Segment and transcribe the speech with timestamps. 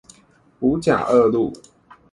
[0.61, 1.53] 五甲二路